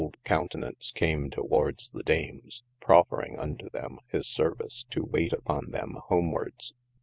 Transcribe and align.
cc 0.01 0.11
401 0.25 0.25
THE 0.25 0.33
ADVENTURES 0.69 0.91
countenaunce 0.91 0.93
came 0.95 1.29
towards 1.29 1.89
the 1.91 2.01
Dames, 2.01 2.63
proffering 2.79 3.37
unto 3.37 3.69
them 3.69 3.99
his 4.07 4.25
service, 4.27 4.83
to 4.89 5.05
waight 5.05 5.31
upon 5.31 5.69
them 5.69 5.97
homewardes. 6.09 6.73